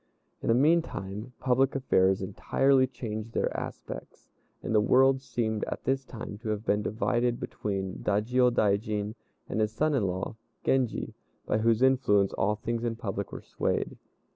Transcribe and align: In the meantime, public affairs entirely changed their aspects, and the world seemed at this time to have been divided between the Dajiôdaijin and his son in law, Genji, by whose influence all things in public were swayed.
In 0.41 0.47
the 0.47 0.55
meantime, 0.55 1.33
public 1.39 1.75
affairs 1.75 2.23
entirely 2.23 2.87
changed 2.87 3.33
their 3.33 3.55
aspects, 3.55 4.29
and 4.63 4.73
the 4.73 4.81
world 4.81 5.21
seemed 5.21 5.63
at 5.65 5.83
this 5.83 6.03
time 6.03 6.39
to 6.39 6.49
have 6.49 6.65
been 6.65 6.81
divided 6.81 7.39
between 7.39 8.01
the 8.01 8.09
Dajiôdaijin 8.13 9.13
and 9.47 9.61
his 9.61 9.71
son 9.71 9.93
in 9.93 10.07
law, 10.07 10.37
Genji, 10.65 11.13
by 11.45 11.59
whose 11.59 11.83
influence 11.83 12.33
all 12.33 12.55
things 12.55 12.83
in 12.83 12.95
public 12.95 13.31
were 13.31 13.43
swayed. 13.43 13.99